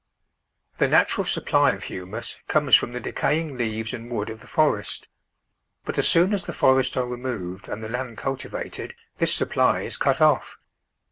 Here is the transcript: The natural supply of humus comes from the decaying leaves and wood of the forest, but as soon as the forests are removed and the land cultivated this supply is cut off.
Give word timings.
The 0.79 0.87
natural 0.87 1.25
supply 1.25 1.73
of 1.73 1.83
humus 1.83 2.39
comes 2.47 2.73
from 2.73 2.91
the 2.91 2.99
decaying 2.99 3.55
leaves 3.55 3.93
and 3.93 4.09
wood 4.09 4.31
of 4.31 4.39
the 4.39 4.47
forest, 4.47 5.07
but 5.85 5.99
as 5.99 6.07
soon 6.07 6.33
as 6.33 6.41
the 6.41 6.53
forests 6.53 6.97
are 6.97 7.05
removed 7.05 7.67
and 7.69 7.83
the 7.83 7.87
land 7.89 8.17
cultivated 8.17 8.95
this 9.19 9.35
supply 9.35 9.81
is 9.81 9.97
cut 9.97 10.19
off. 10.19 10.57